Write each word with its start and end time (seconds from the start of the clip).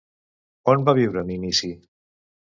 On 0.71 0.85
van 0.87 0.97
viure 0.99 1.21
en 1.25 1.29
inici? 1.35 1.69